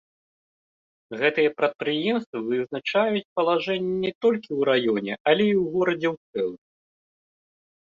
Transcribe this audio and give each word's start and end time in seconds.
Гэтыя 1.19 1.49
прадпрыемствы 1.59 2.39
вызначаюць 2.47 3.29
палажэнне 3.37 3.95
не 4.09 4.13
толькі 4.27 4.47
ў 4.59 4.75
раёне, 4.75 5.13
але 5.29 5.43
і 5.53 5.57
ў 5.61 5.79
горадзе 5.79 6.07
ў 6.15 6.47
цэлым. 6.47 6.63